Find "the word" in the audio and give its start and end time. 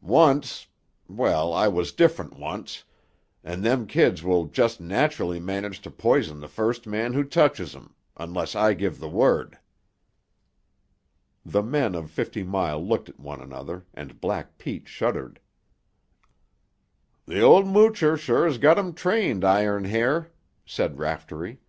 8.98-9.58